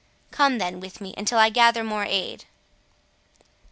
Come 0.31 0.57
then 0.57 0.79
with 0.79 0.99
me, 0.99 1.13
until 1.15 1.37
I 1.37 1.51
gather 1.51 1.83
more 1.83 2.05
aid." 2.05 2.45